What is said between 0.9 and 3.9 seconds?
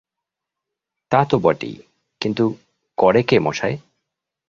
তা তো বটেই, কিন্তু করে কে মশায়?